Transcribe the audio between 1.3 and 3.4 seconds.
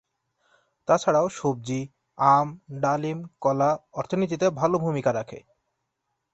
সবজি, আম, ডালিম,